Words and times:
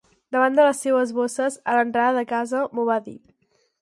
Davant 0.35 0.55
de 0.59 0.63
les 0.67 0.79
seues 0.85 1.13
bosses, 1.17 1.57
a 1.73 1.75
l'entrada 1.79 2.17
de 2.21 2.25
casa, 2.33 2.63
m'ho 2.73 2.87
va 2.89 3.01
dir. 3.11 3.19